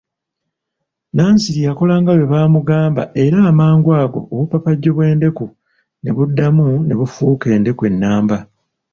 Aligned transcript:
Nanziri 1.15 1.59
yakolanga 1.67 2.09
bwe 2.13 2.27
baamugamba 2.33 3.01
era 3.25 3.37
amangu 3.51 3.89
ago 4.03 4.19
obupapajjo 4.33 4.89
bw'endeku 4.93 5.45
ne 6.01 6.09
buddamu 6.15 6.63
ne 6.85 6.93
bufuuka 6.99 7.45
endeku 7.55 7.81
ennamba. 7.91 8.37